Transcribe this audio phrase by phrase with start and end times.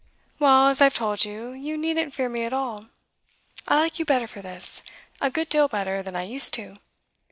[0.39, 2.87] 'Well, as I've told you, you needn't fear me at all.
[3.67, 4.81] I like you better for this
[5.21, 6.77] a good deal better than I used to.